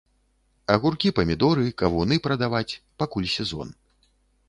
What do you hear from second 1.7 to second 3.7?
кавуны прадаваць, пакуль сезон.